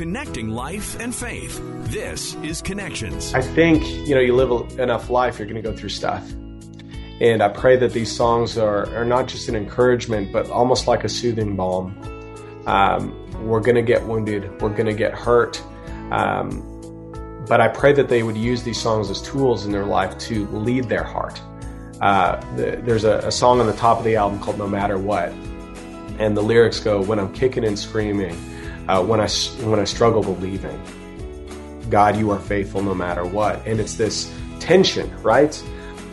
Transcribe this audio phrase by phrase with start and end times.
[0.00, 1.60] connecting life and faith.
[1.92, 3.34] This is Connections.
[3.34, 6.26] I think, you know, you live enough life, you're going to go through stuff.
[7.20, 11.04] And I pray that these songs are, are not just an encouragement, but almost like
[11.04, 11.94] a soothing balm.
[12.64, 15.62] Um, we're going to get wounded, we're going to get hurt.
[16.10, 16.62] Um,
[17.46, 20.46] but I pray that they would use these songs as tools in their life to
[20.46, 21.38] lead their heart.
[22.00, 24.96] Uh, the, there's a, a song on the top of the album called No Matter
[24.96, 25.28] What.
[26.18, 28.34] And the lyrics go, When I'm kicking and screaming,
[28.90, 29.28] uh, when, I,
[29.68, 30.80] when I struggle believing,
[31.88, 33.64] God, you are faithful no matter what.
[33.64, 35.62] And it's this tension, right?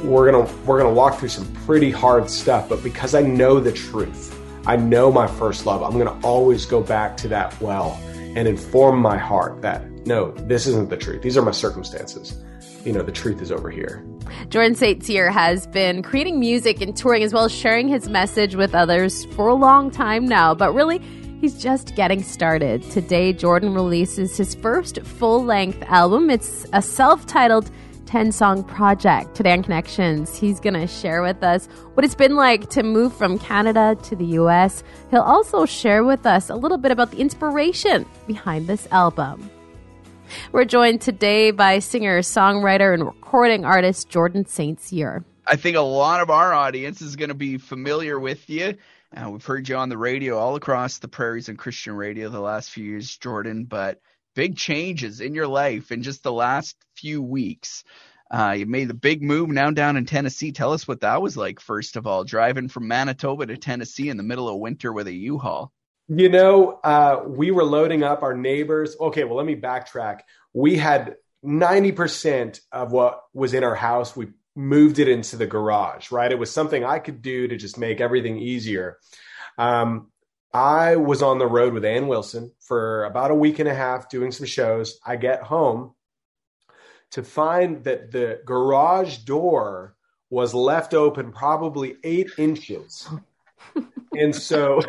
[0.04, 3.72] We're gonna we're gonna walk through some pretty hard stuff, but because I know the
[3.72, 8.48] truth, I know my first love, I'm gonna always go back to that well and
[8.48, 11.24] inform my heart that no, this isn't the truth.
[11.24, 12.40] These are my circumstances.
[12.86, 14.06] You know, the truth is over here.
[14.50, 15.04] Jordan St.
[15.04, 19.26] Cyr has been creating music and touring as well as sharing his message with others
[19.34, 21.02] for a long time now, but really
[21.40, 22.82] He's just getting started.
[22.90, 26.32] Today, Jordan releases his first full length album.
[26.32, 27.70] It's a self titled
[28.08, 29.36] 10 song project.
[29.36, 33.14] Today on Connections, he's going to share with us what it's been like to move
[33.14, 34.84] from Canada to the US.
[35.12, 39.52] He'll also share with us a little bit about the inspiration behind this album.
[40.52, 44.82] We're joined today by singer, songwriter, and recording artist Jordan St.
[44.82, 45.24] Cyr.
[45.46, 48.76] I think a lot of our audience is going to be familiar with you
[49.16, 52.40] uh, we've heard you on the radio all across the prairies and Christian radio the
[52.40, 54.00] last few years, Jordan, but
[54.36, 57.84] big changes in your life in just the last few weeks.
[58.30, 60.52] Uh, you made the big move now down in Tennessee.
[60.52, 64.18] Tell us what that was like, first of all, driving from Manitoba to Tennessee in
[64.18, 65.72] the middle of winter with a U-Haul.
[66.10, 68.96] You know, uh, we were loading up our neighbors.
[69.00, 70.22] Okay, well, let me backtrack.
[70.54, 76.12] We had 90% of what was in our house, we moved it into the garage,
[76.12, 76.32] right?
[76.32, 78.98] It was something I could do to just make everything easier.
[79.58, 80.08] Um,
[80.52, 84.10] I was on the road with Anne Wilson for about a week and a half
[84.10, 85.00] doing some shows.
[85.06, 85.94] I get home
[87.12, 89.96] to find that the garage door
[90.32, 93.08] was left open probably eight inches.
[94.18, 94.82] and so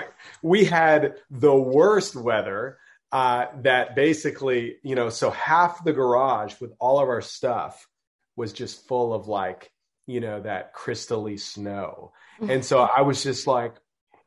[0.43, 2.79] we had the worst weather
[3.13, 7.87] uh, that basically, you know, so half the garage with all of our stuff
[8.39, 9.71] was just full of like,
[10.07, 12.13] you know, that crystally snow.
[12.41, 13.75] And so I was just like,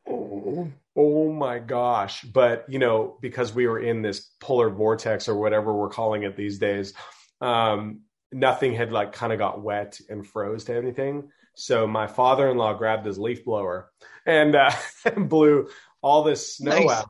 [0.07, 2.21] oh, oh my gosh.
[2.23, 6.35] But, you know, because we were in this polar vortex or whatever we're calling it
[6.35, 6.93] these days,
[7.39, 8.01] um,
[8.31, 11.29] nothing had like kind of got wet and froze to anything.
[11.55, 13.91] So my father-in-law grabbed his leaf blower
[14.25, 14.71] and uh,
[15.17, 15.69] blew
[16.01, 16.89] all this snow nice.
[16.89, 17.09] out.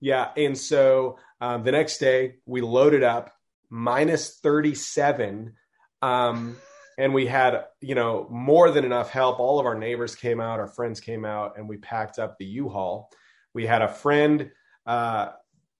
[0.00, 0.30] Yeah.
[0.36, 3.32] And so um, the next day we loaded up
[3.68, 5.54] minus 37
[6.02, 6.56] um,
[6.98, 9.40] and we had, you know, more than enough help.
[9.40, 12.44] All of our neighbors came out, our friends came out, and we packed up the
[12.44, 13.10] U-Haul.
[13.54, 14.50] We had a friend
[14.86, 15.30] uh,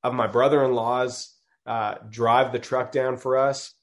[0.03, 1.35] of my brother-in-law's
[1.67, 3.75] uh, drive the truck down for us.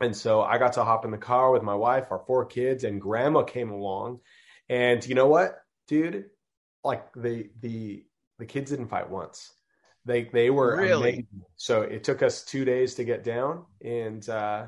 [0.00, 2.84] And so I got to hop in the car with my wife, our four kids,
[2.84, 4.20] and grandma came along.
[4.68, 6.24] And you know what, dude?
[6.82, 8.04] Like the the
[8.38, 9.52] the kids didn't fight once.
[10.04, 11.26] They they were really amazing.
[11.56, 14.66] so it took us two days to get down, and uh,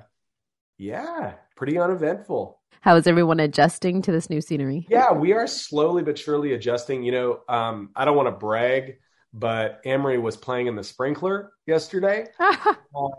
[0.79, 2.61] yeah, pretty uneventful.
[2.81, 4.87] How is everyone adjusting to this new scenery?
[4.91, 7.03] Yeah, we are slowly but surely adjusting.
[7.03, 8.99] You know, um, I don't want to brag,
[9.33, 12.27] but Emery was playing in the sprinkler yesterday.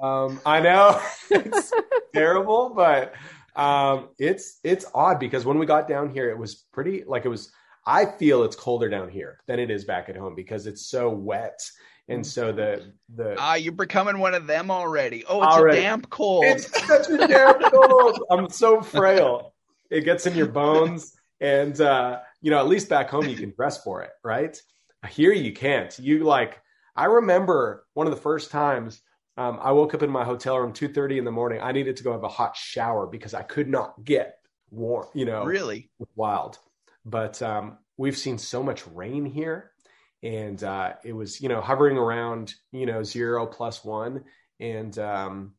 [0.01, 1.01] um, I know
[1.31, 1.73] it's
[2.13, 3.15] terrible, but
[3.55, 7.29] um, it's it's odd because when we got down here, it was pretty like it
[7.29, 7.51] was.
[7.87, 11.09] I feel it's colder down here than it is back at home because it's so
[11.09, 11.59] wet
[12.07, 15.23] and so the the ah, you're becoming one of them already.
[15.27, 15.79] Oh, it's already.
[15.79, 16.45] a damp cold.
[16.45, 18.23] It's such a damp cold.
[18.29, 19.53] I'm so frail.
[19.89, 23.53] It gets in your bones, and uh, you know, at least back home you can
[23.55, 24.59] dress for it, right?
[25.09, 25.97] Here you can't.
[25.99, 26.61] You like.
[26.95, 29.01] I remember one of the first times
[29.37, 31.59] um, I woke up in my hotel room two thirty in the morning.
[31.61, 34.37] I needed to go have a hot shower because I could not get
[34.69, 35.07] warm.
[35.13, 36.59] You know, really wild.
[37.03, 39.71] But um, we've seen so much rain here
[40.23, 44.23] and uh, it was you know hovering around you know zero plus one.
[44.59, 45.53] And um,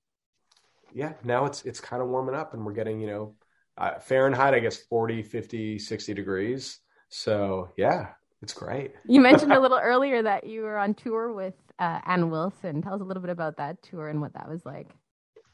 [0.97, 3.35] yeah now it's it's kind of warming up and we're getting you know
[3.76, 6.79] uh, fahrenheit i guess 40 50 60 degrees.
[7.08, 8.08] So yeah
[8.43, 8.93] it's great.
[9.06, 12.82] You mentioned a little earlier that you were on tour with uh, anne wilson.
[12.82, 14.91] Tell us a little bit about that tour and what that was like.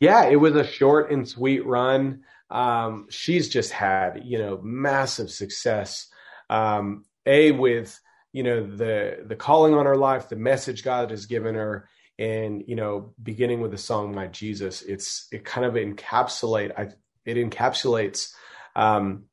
[0.00, 2.22] Yeah it was a short and sweet run.
[2.50, 6.08] Um, she's just had you know massive success.
[6.48, 7.98] Um, a with
[8.32, 11.88] you know the the calling on her life the message god has given her
[12.18, 16.88] and you know beginning with the song my jesus it's it kind of encapsulate I,
[17.26, 18.32] it encapsulates
[18.76, 19.24] um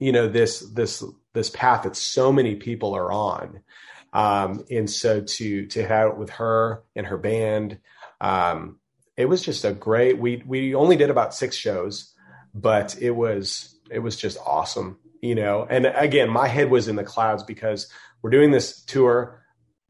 [0.00, 1.04] you know this this
[1.34, 3.60] this path that so many people are on
[4.12, 7.80] Um, and so to to have it with her and her band,
[8.20, 8.80] um,
[9.16, 10.18] it was just a great.
[10.18, 12.14] We we only did about six shows,
[12.54, 15.66] but it was it was just awesome, you know.
[15.68, 17.90] And again, my head was in the clouds because
[18.20, 19.42] we're doing this tour.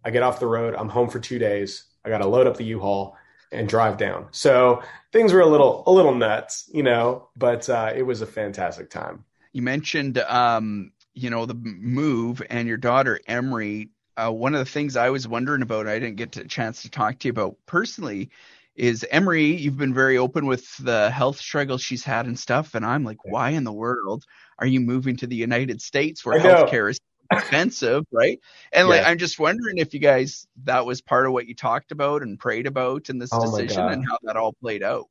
[0.04, 0.75] I get off the road.
[0.76, 1.84] I'm home for two days.
[2.04, 3.16] I got to load up the U-Haul
[3.50, 4.28] and drive down.
[4.31, 4.82] So
[5.12, 8.90] things were a little a little nuts, you know, but uh, it was a fantastic
[8.90, 9.25] time.
[9.52, 13.90] You mentioned, um, you know, the move and your daughter Emery.
[14.16, 16.90] Uh, one of the things I was wondering about, I didn't get a chance to
[16.90, 18.30] talk to you about personally,
[18.76, 19.56] is Emery.
[19.56, 23.25] You've been very open with the health struggles she's had and stuff, and I'm like,
[23.25, 24.25] why in the world
[24.58, 28.40] are you moving to the United States where healthcare is expensive, right?
[28.72, 31.92] And like, I'm just wondering if you guys that was part of what you talked
[31.92, 35.06] about and prayed about in this oh decision and how that all played out.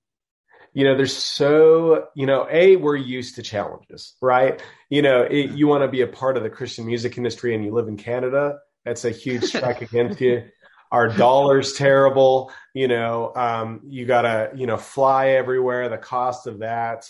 [0.73, 4.61] You know, there's so you know, a we're used to challenges, right?
[4.89, 7.63] You know, it, you want to be a part of the Christian music industry and
[7.63, 8.59] you live in Canada.
[8.83, 10.45] That's a huge strike against you.
[10.91, 12.51] Our dollar's terrible.
[12.73, 15.89] You know, um, you gotta you know fly everywhere.
[15.89, 17.09] The cost of that.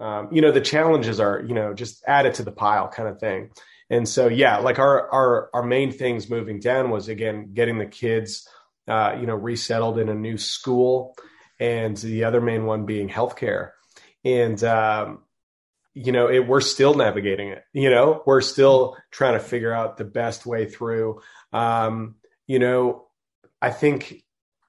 [0.00, 3.20] Um, you know, the challenges are you know just added to the pile, kind of
[3.20, 3.50] thing.
[3.90, 7.86] And so, yeah, like our our our main things moving down was again getting the
[7.86, 8.48] kids,
[8.88, 11.16] uh, you know, resettled in a new school,
[11.58, 13.70] and the other main one being healthcare.
[14.24, 15.24] And um,
[15.92, 17.64] you know, it, we're still navigating it.
[17.72, 21.20] You know, we're still trying to figure out the best way through.
[21.52, 22.14] Um,
[22.46, 23.06] you know,
[23.60, 24.22] I think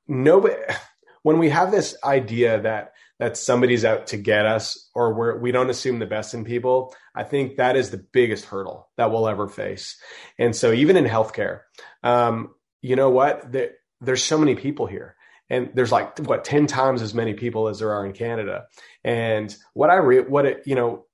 [0.08, 0.56] nobody
[1.24, 2.91] when we have this idea that
[3.22, 6.96] that somebody's out to get us or we're, we don't assume the best in people,
[7.14, 10.02] I think that is the biggest hurdle that we'll ever face.
[10.40, 11.60] And so even in healthcare,
[12.02, 13.52] um, you know what?
[13.52, 15.16] There, there's so many people here
[15.52, 18.66] and there's like what 10 times as many people as there are in Canada.
[19.04, 21.06] And what I re- what it, you know,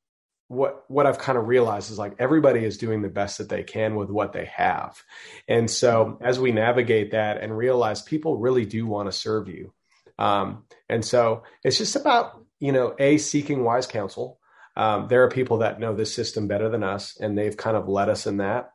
[0.48, 3.64] what what I've kind of realized is like everybody is doing the best that they
[3.64, 5.04] can with what they have.
[5.50, 9.74] And so as we navigate that and realize people really do want to serve you
[10.18, 14.40] um, and so it's just about, you know, A, seeking wise counsel.
[14.76, 17.88] Um, there are people that know this system better than us, and they've kind of
[17.88, 18.72] led us in that.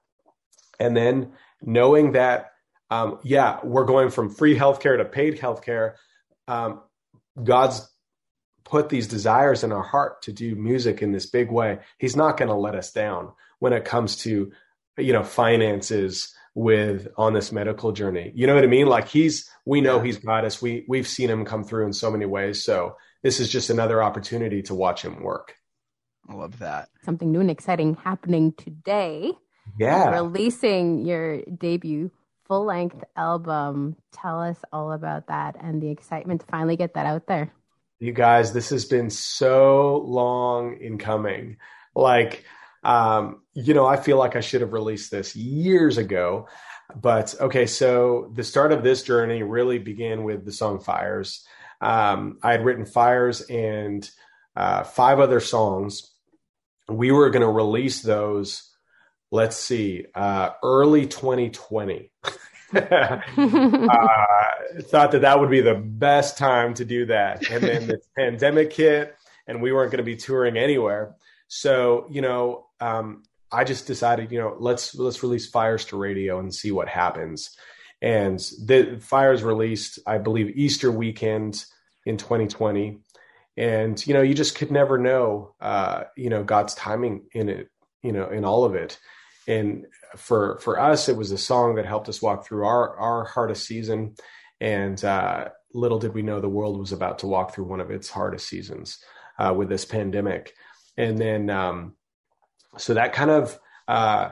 [0.81, 2.51] And then knowing that,
[2.91, 5.95] um, yeah, we're going from free healthcare to paid healthcare.
[6.49, 6.83] Um,
[7.43, 7.89] God's
[8.65, 11.79] put these desires in our heart to do music in this big way.
[11.99, 14.53] He's not going to let us down when it comes to,
[14.99, 18.33] you know, finances, with on this medical journey.
[18.35, 18.87] You know what I mean?
[18.87, 20.61] Like he's we know he's got us.
[20.61, 22.65] We we've seen him come through in so many ways.
[22.65, 25.55] So this is just another opportunity to watch him work.
[26.29, 26.89] I love that.
[27.05, 29.33] Something new and exciting happening today.
[29.79, 30.11] Yeah.
[30.11, 32.11] Releasing your debut
[32.47, 33.97] full length album.
[34.13, 37.53] Tell us all about that and the excitement to finally get that out there.
[37.99, 41.57] You guys, this has been so long in coming.
[41.95, 42.45] Like
[42.83, 46.49] um, you know, I feel like I should have released this years ago.
[46.95, 51.45] But okay, so the start of this journey really began with the song Fires.
[51.81, 54.09] Um, I had written Fires and
[54.55, 56.11] uh, five other songs.
[56.89, 58.71] We were going to release those,
[59.31, 62.11] let's see, uh, early 2020.
[62.75, 63.19] uh,
[64.81, 67.51] thought that that would be the best time to do that.
[67.51, 69.15] And then the pandemic hit,
[69.47, 71.15] and we weren't going to be touring anywhere.
[71.49, 76.39] So, you know, um, I just decided, you know, let's let's release Fires to radio
[76.39, 77.57] and see what happens.
[78.01, 81.65] And the Fires released, I believe, Easter weekend
[82.05, 82.99] in 2020.
[83.57, 87.69] And you know, you just could never know, uh, you know, God's timing in it,
[88.03, 88.99] you know, in all of it.
[89.47, 89.87] And
[90.17, 93.67] for for us, it was a song that helped us walk through our our hardest
[93.67, 94.15] season.
[94.61, 97.91] And uh, little did we know the world was about to walk through one of
[97.91, 98.99] its hardest seasons
[99.39, 100.55] uh, with this pandemic
[100.97, 101.95] and then um,
[102.79, 104.31] so that kind of uh,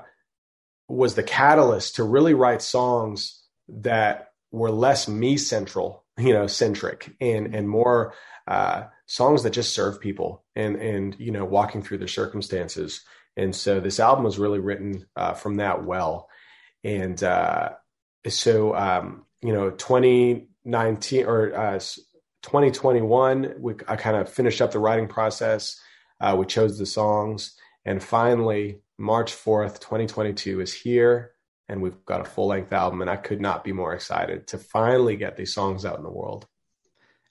[0.88, 7.14] was the catalyst to really write songs that were less me central you know centric
[7.20, 8.14] and and more
[8.48, 13.02] uh, songs that just serve people and and you know walking through their circumstances
[13.36, 16.28] and so this album was really written uh, from that well
[16.82, 17.70] and uh,
[18.28, 21.78] so um, you know 2019 or uh,
[22.42, 25.80] 2021 we, i kind of finished up the writing process
[26.20, 27.56] uh, we chose the songs.
[27.84, 31.32] And finally, March 4th, 2022 is here.
[31.68, 33.00] And we've got a full length album.
[33.00, 36.10] And I could not be more excited to finally get these songs out in the
[36.10, 36.46] world.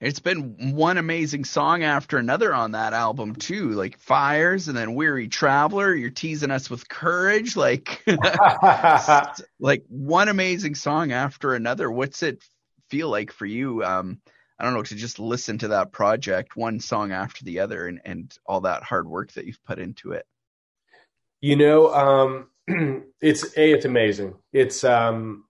[0.02, 4.96] It's been one amazing song after another on that album too, like Fires and then
[4.96, 5.94] Weary Traveler.
[5.94, 8.02] You're teasing us with Courage, like
[9.60, 11.92] like one amazing song after another.
[11.92, 12.42] What's it
[12.90, 13.84] feel like for you?
[13.84, 14.22] Um,
[14.58, 18.00] I don't know, to just listen to that project one song after the other and,
[18.06, 20.26] and all that hard work that you've put into it?
[21.42, 22.48] You know, um,
[23.22, 24.36] it's a it's amazing.
[24.54, 25.46] It's um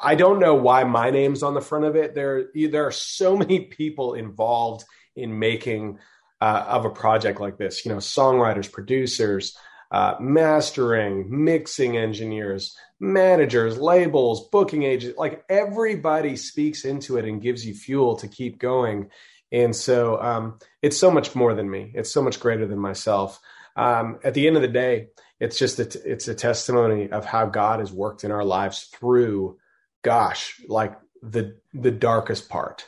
[0.00, 2.14] I don't know why my name's on the front of it.
[2.14, 4.84] There there are so many people involved
[5.16, 5.98] in making
[6.40, 7.84] uh, of a project like this.
[7.84, 9.56] You know, songwriters, producers,
[9.90, 15.18] uh, mastering, mixing engineers, managers, labels, booking agents.
[15.18, 19.10] Like everybody speaks into it and gives you fuel to keep going.
[19.52, 21.90] And so um, it's so much more than me.
[21.94, 23.40] It's so much greater than myself.
[23.76, 25.08] Um, at the end of the day,
[25.38, 28.84] it's just a t- it's a testimony of how God has worked in our lives
[28.84, 29.58] through,
[30.02, 32.86] gosh, like the the darkest part.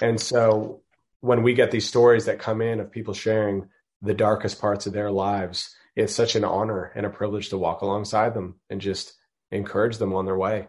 [0.00, 0.80] And so
[1.20, 3.68] when we get these stories that come in of people sharing
[4.02, 7.80] the darkest parts of their lives, it's such an honor and a privilege to walk
[7.80, 9.14] alongside them and just
[9.50, 10.68] encourage them on their way.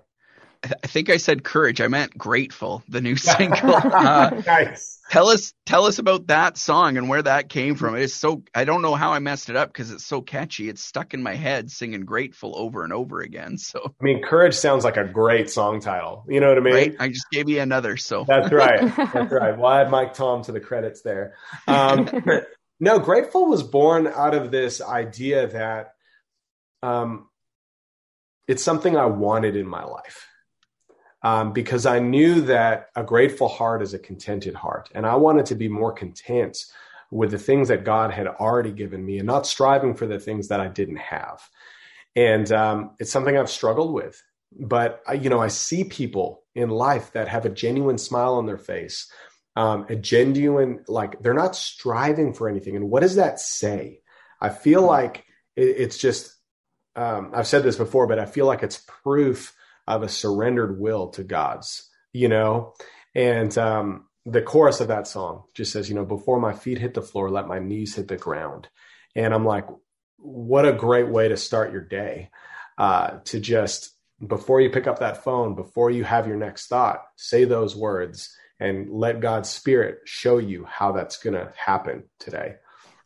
[0.64, 1.82] I think I said courage.
[1.82, 2.84] I meant grateful.
[2.90, 3.76] The new single.
[3.76, 5.00] Uh, nice.
[5.10, 7.96] Tell us, tell us about that song and where that came from.
[7.96, 10.68] It's so I don't know how I messed it up because it's so catchy.
[10.68, 13.58] It's stuck in my head, singing "Grateful" over and over again.
[13.58, 16.26] So I mean, courage sounds like a great song title.
[16.28, 16.74] You know what I mean?
[16.74, 16.96] Right?
[17.00, 17.96] I just gave you another.
[17.98, 18.82] So that's right.
[18.98, 19.58] That's right.
[19.58, 21.36] Well, I had Mike Tom to the credits there.
[21.68, 22.10] Um,
[22.80, 25.94] no, grateful was born out of this idea that
[26.84, 27.30] um,
[28.48, 30.28] it's something I wanted in my life
[31.24, 34.90] um, because I knew that a grateful heart is a contented heart.
[34.94, 36.58] And I wanted to be more content
[37.10, 40.50] with the things that God had already given me and not striving for the things
[40.50, 41.42] that I didn't have.
[42.16, 44.22] And um, it's something I've struggled with.
[44.58, 48.46] But, I, you know, I see people in life that have a genuine smile on
[48.46, 49.12] their face,
[49.56, 52.76] um, a genuine, like they're not striving for anything.
[52.76, 54.02] And what does that say?
[54.40, 54.88] I feel hmm.
[54.88, 56.34] like it, it's just,
[56.96, 59.54] um, I've said this before, but I feel like it's proof
[59.88, 62.74] of a surrendered will to God's, you know?
[63.16, 66.94] And um, the chorus of that song just says, you know, before my feet hit
[66.94, 68.68] the floor, let my knees hit the ground.
[69.16, 69.66] And I'm like,
[70.18, 72.30] what a great way to start your day
[72.78, 73.92] uh, to just,
[74.26, 78.36] before you pick up that phone, before you have your next thought, say those words
[78.60, 82.56] and let God's spirit show you how that's going to happen today.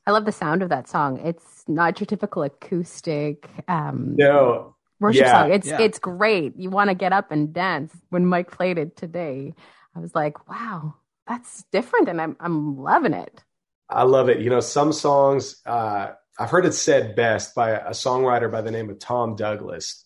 [0.07, 1.19] I love the sound of that song.
[1.19, 3.47] It's not your typical acoustic.
[3.67, 5.51] Um, no, worship yeah, song.
[5.51, 5.81] It's yeah.
[5.81, 6.55] it's great.
[6.57, 7.93] You want to get up and dance.
[8.09, 9.53] When Mike played it today,
[9.95, 10.95] I was like, wow,
[11.27, 13.43] that's different, and I'm I'm loving it.
[13.89, 14.39] I love it.
[14.39, 18.71] You know, some songs uh, I've heard it said best by a songwriter by the
[18.71, 20.05] name of Tom Douglas.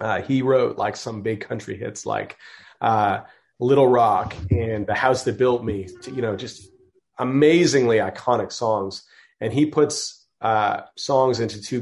[0.00, 2.36] Uh, he wrote like some big country hits like
[2.80, 3.20] uh,
[3.58, 5.86] Little Rock and The House That Built Me.
[6.02, 6.68] To, you know, just
[7.18, 9.04] amazingly iconic songs.
[9.40, 11.80] And he puts uh, songs into two,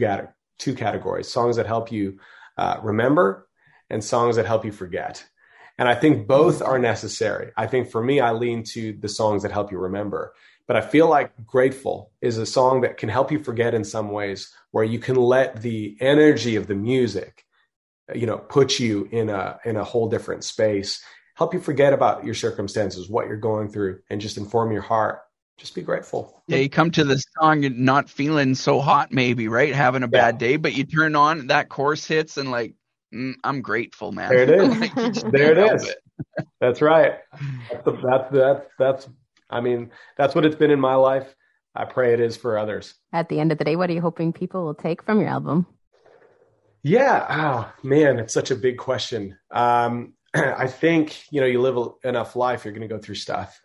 [0.58, 2.18] two categories: songs that help you
[2.58, 3.48] uh, remember
[3.88, 5.24] and songs that help you forget.
[5.78, 7.52] And I think both are necessary.
[7.56, 10.34] I think for me, I lean to the songs that help you remember.
[10.66, 14.10] But I feel like Grateful is a song that can help you forget in some
[14.10, 17.46] ways, where you can let the energy of the music,
[18.14, 21.02] you know, put you in a in a whole different space,
[21.36, 25.20] help you forget about your circumstances, what you're going through, and just inform your heart
[25.58, 26.42] just be grateful.
[26.46, 29.74] Yeah, you come to the song and not feeling so hot, maybe, right?
[29.74, 30.48] Having a bad yeah.
[30.48, 32.74] day, but you turn on that chorus hits and like,
[33.12, 34.30] mm, I'm grateful, man.
[34.30, 34.78] There it is.
[34.78, 35.88] like, there it is.
[35.88, 35.98] It.
[36.60, 37.18] that's right.
[37.70, 39.08] That's, the, that's that's that's.
[39.50, 41.34] I mean, that's what it's been in my life.
[41.74, 42.94] I pray it is for others.
[43.12, 45.28] At the end of the day, what are you hoping people will take from your
[45.28, 45.66] album?
[46.82, 47.26] Yeah.
[47.28, 49.36] Oh man, it's such a big question.
[49.50, 53.60] Um, I think you know, you live enough life, you're going to go through stuff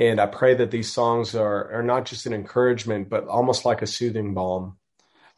[0.00, 3.82] and I pray that these songs are, are not just an encouragement, but almost like
[3.82, 4.78] a soothing balm.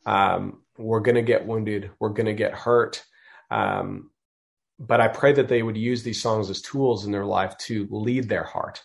[0.07, 3.05] Um, we're going to get wounded, we're going to get hurt.
[3.51, 4.13] Um,
[4.79, 7.89] but I pray that they would use these songs as tools in their life to
[7.91, 8.81] lead their heart.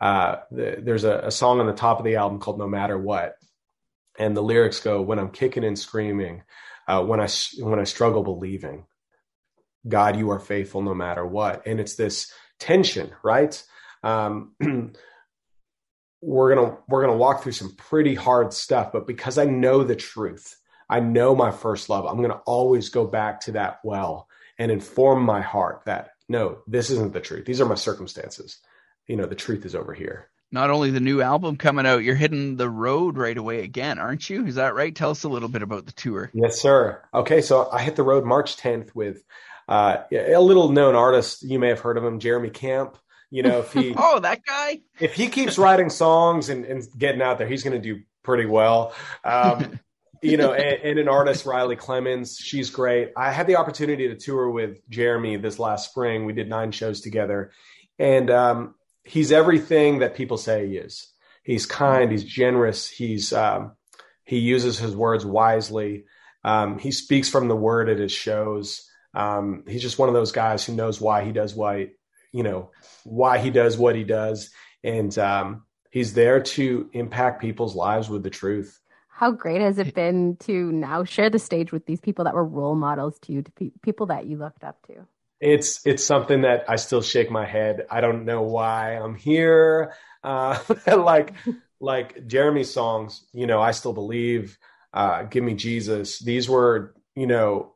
[0.00, 2.98] Uh, the, there's a, a song on the top of the album called No Matter
[2.98, 3.36] What.
[4.18, 6.42] And the lyrics go, When I'm kicking and screaming,
[6.88, 7.28] uh, when, I,
[7.60, 8.86] when I struggle believing,
[9.86, 11.64] God, you are faithful no matter what.
[11.64, 13.62] And it's this tension, right?
[14.02, 14.56] Um,
[16.22, 19.96] we're gonna we're gonna walk through some pretty hard stuff but because i know the
[19.96, 20.56] truth
[20.88, 25.24] i know my first love i'm gonna always go back to that well and inform
[25.24, 27.44] my heart that no this isn't the truth.
[27.44, 28.58] These are my circumstances.
[29.06, 30.28] You know the truth is over here.
[30.50, 34.30] Not only the new album coming out you're hitting the road right away again aren't
[34.30, 34.46] you?
[34.46, 34.94] Is that right?
[34.94, 36.30] Tell us a little bit about the tour.
[36.32, 37.02] Yes sir.
[37.12, 39.24] Okay so i hit the road march 10th with
[39.68, 42.98] uh, a little known artist you may have heard of him jeremy camp
[43.32, 47.22] you know, if he oh that guy, if he keeps writing songs and, and getting
[47.22, 48.94] out there, he's going to do pretty well.
[49.24, 49.80] Um,
[50.22, 53.10] you know, and, and, an artist, Riley Clemmons, she's great.
[53.16, 56.26] I had the opportunity to tour with Jeremy this last spring.
[56.26, 57.52] We did nine shows together,
[57.98, 61.08] and um, he's everything that people say he is.
[61.42, 63.72] He's kind, he's generous, he's um,
[64.24, 66.04] he uses his words wisely,
[66.44, 68.86] Um, he speaks from the word at his shows.
[69.14, 71.88] Um, he's just one of those guys who knows why he does why,
[72.32, 72.70] you know,
[73.04, 74.50] why he does what he does.
[74.82, 78.80] And um, he's there to impact people's lives with the truth.
[79.08, 82.44] How great has it been to now share the stage with these people that were
[82.44, 85.06] role models to you, to pe- people that you looked up to?
[85.40, 87.86] It's it's something that I still shake my head.
[87.90, 89.92] I don't know why I'm here.
[90.22, 90.58] Uh,
[90.96, 91.34] like
[91.80, 94.56] like Jeremy's songs, you know, I still believe.
[94.94, 96.18] Uh, Give me Jesus.
[96.20, 97.74] These were, you know,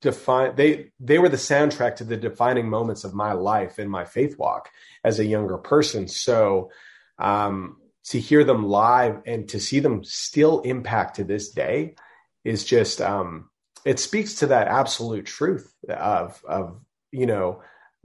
[0.00, 4.04] define they they were the soundtrack to the defining moments of my life and my
[4.04, 4.70] faith walk
[5.04, 6.08] as a younger person.
[6.08, 6.70] So
[7.18, 11.96] um, to hear them live and to see them still impact to this day
[12.44, 13.50] is just um,
[13.84, 17.62] it speaks to that absolute truth of of you know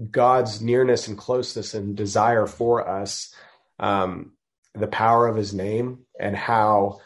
[0.09, 3.33] God's nearness and closeness and desire for us,
[3.79, 4.33] um,
[4.73, 6.99] the power of His name, and how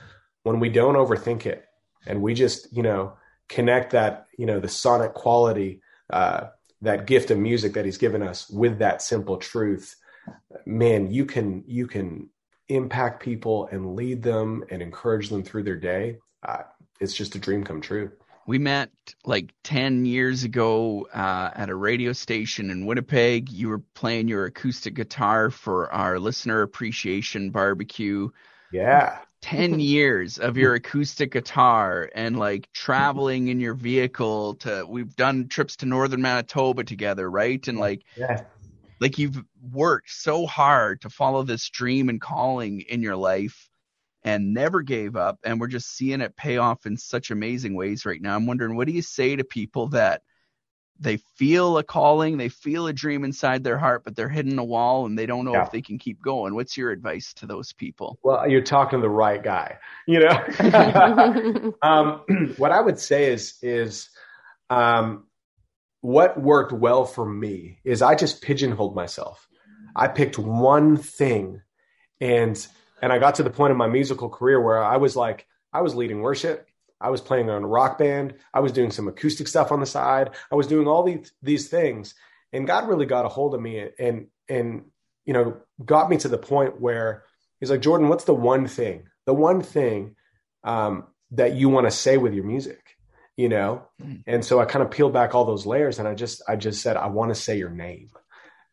[0.44, 1.66] when we don't overthink it
[2.08, 3.14] and we just you know
[3.50, 6.48] connect that you know the sonic quality, uh,
[6.82, 9.96] that gift of music that He's given us with that simple truth,
[10.66, 12.30] man, you can you can
[12.70, 16.64] impact people and lead them and encourage them through their day, uh,
[17.00, 18.12] it's just a dream come true.
[18.46, 18.92] We met
[19.26, 23.52] like 10 years ago uh, at a radio station in Winnipeg.
[23.52, 28.30] You were playing your acoustic guitar for our listener appreciation barbecue.
[28.72, 29.20] Yeah.
[29.42, 35.48] 10 years of your acoustic guitar and like traveling in your vehicle to we've done
[35.48, 37.68] trips to northern manitoba together right?
[37.68, 38.44] And like yeah
[39.00, 43.70] like you've worked so hard to follow this dream and calling in your life
[44.24, 48.06] and never gave up and we're just seeing it pay off in such amazing ways
[48.06, 48.36] right now.
[48.36, 50.22] I'm wondering what do you say to people that
[51.00, 54.64] they feel a calling they feel a dream inside their heart but they're hitting a
[54.64, 55.64] wall and they don't know Yeah.
[55.66, 56.56] if they can keep going.
[56.56, 58.18] What's your advice to those people?
[58.24, 59.78] Well you're talking to the right guy
[60.08, 61.74] you know?
[61.82, 62.22] Um,
[62.58, 64.10] what i would say is is
[64.70, 65.28] um,
[66.02, 69.48] what worked well for me is i just pigeonholed myself.
[69.96, 71.62] I picked one thing
[72.22, 72.68] and
[73.02, 75.82] and i got to the point in my musical career where i was like i
[75.82, 76.67] was leading worship
[77.00, 78.34] i was playing on a rock band.
[78.54, 80.32] I was doing some acoustic stuff on the side.
[80.52, 82.16] I was doing all these these things.
[82.54, 84.86] And god really got a hold of me and and
[85.26, 87.24] you know got me to the point where
[87.60, 90.16] he's like jordan what's the one thing the one thing
[90.64, 92.82] um, that you want to say with your music?
[93.36, 93.84] You know?
[94.02, 94.24] Mm.
[94.26, 96.82] and so i kind of peeled back all those layers and i just i just
[96.82, 98.10] said i want to say your name.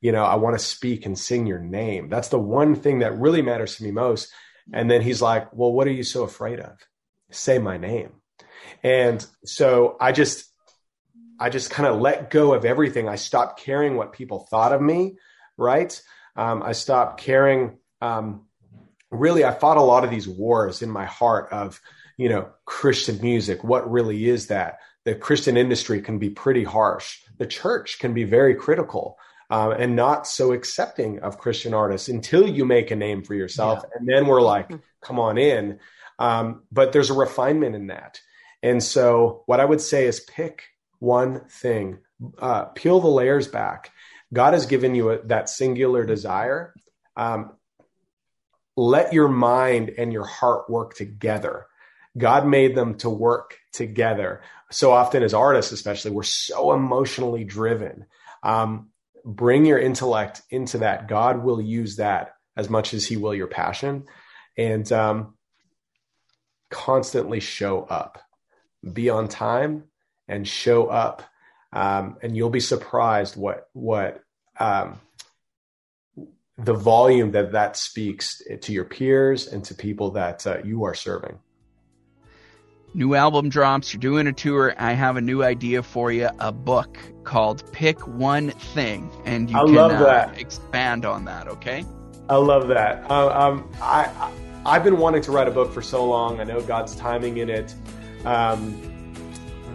[0.01, 2.09] You know i want to speak and sing your name.
[2.09, 4.33] That's the one thing that really matters to me most.
[4.73, 6.79] And then he's like well what are you so afraid of
[7.35, 8.13] say my name.
[8.83, 10.51] And so i just
[11.41, 13.09] i just kind of let go of everything.
[13.09, 15.17] I stopped caring what people thought of me
[15.57, 16.01] right?
[16.37, 18.47] Um, i stopped caring um,
[19.11, 21.81] really i fought a lot of these wars in my heart of
[22.17, 23.63] you know christian music.
[23.63, 24.79] What really is that?
[25.05, 27.19] The christian industry can be pretty harsh.
[27.39, 29.19] The church can be very critical
[29.51, 33.85] um, and not so accepting of christian artists until you make a name for yourself.
[33.95, 34.71] And then we're like
[35.01, 35.79] come on in
[36.19, 38.21] um, but there's a refinement in that
[38.63, 40.65] and so what i would say is pick
[40.99, 41.99] one thing
[42.39, 43.91] uh, peel the layers back
[44.33, 46.75] god has given you a, that singular desire
[47.17, 47.53] um,
[48.77, 51.67] let your mind and your heart work together.
[52.17, 54.43] God made them to work together.
[54.71, 58.07] So often, as artists, especially, we're so emotionally driven.
[58.43, 58.91] Um,
[59.25, 61.09] bring your intellect into that.
[61.09, 64.05] God will use that as much as He will your passion,
[64.57, 65.34] and um,
[66.75, 68.19] constantly show up.
[68.93, 69.85] Be on time
[70.27, 71.23] and show up,
[71.73, 74.23] um, and you'll be surprised what what
[74.59, 75.01] um,
[76.59, 80.95] the volume that that speaks to your peers and to people that uh, you are
[80.95, 81.39] serving.
[82.93, 84.75] New album drops, you're doing a tour.
[84.79, 89.11] I have a new idea for you a book called Pick One Thing.
[89.25, 91.85] And you I can love uh, expand on that, okay?
[92.29, 93.11] I love that.
[93.11, 94.31] Uh, um, I
[94.67, 96.41] I've been wanting to write a book for so long.
[96.41, 97.75] I know God's timing in it.
[98.25, 98.81] Um,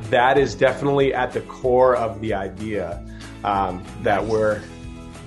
[0.09, 3.05] that is definitely at the core of the idea
[3.43, 4.61] um, that we're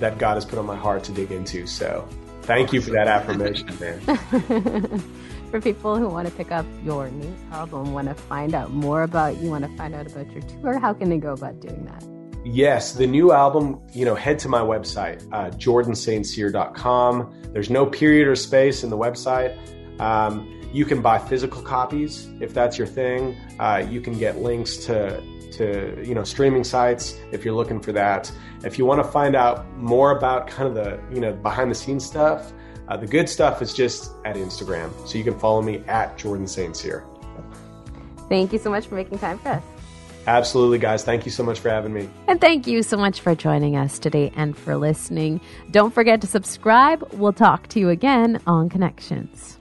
[0.00, 1.66] that God has put on my heart to dig into.
[1.66, 2.08] So,
[2.42, 5.02] thank you for that affirmation, man.
[5.52, 9.02] For people who want to pick up your new album, want to find out more
[9.02, 11.84] about you, want to find out about your tour, how can they go about doing
[11.84, 12.21] that?
[12.44, 17.42] Yes, the new album, you know, head to my website, uh, jordanstcyr.com.
[17.52, 19.56] There's no period or space in the website.
[20.00, 23.36] Um, you can buy physical copies if that's your thing.
[23.60, 25.20] Uh, you can get links to,
[25.52, 28.32] to, you know, streaming sites if you're looking for that.
[28.64, 31.74] If you want to find out more about kind of the, you know, behind the
[31.74, 32.52] scenes stuff,
[32.88, 34.90] uh, the good stuff is just at Instagram.
[35.06, 36.76] So you can follow me at Jordan St.
[36.76, 37.04] Cyr.
[38.28, 39.71] Thank you so much for making time for us.
[40.26, 41.04] Absolutely, guys.
[41.04, 42.08] Thank you so much for having me.
[42.28, 45.40] And thank you so much for joining us today and for listening.
[45.70, 47.02] Don't forget to subscribe.
[47.14, 49.58] We'll talk to you again on Connections.